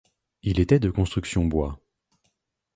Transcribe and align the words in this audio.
Il 0.41 0.59
était 0.59 0.79
de 0.79 0.89
construction 0.89 1.45
bois. 1.45 1.79